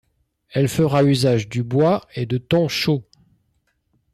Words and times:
Elle 0.49 0.67
fera 0.67 1.03
usage 1.03 1.47
du 1.47 1.61
bois 1.61 2.07
et 2.15 2.25
de 2.25 2.39
tons 2.39 2.67
chauds. 2.67 3.03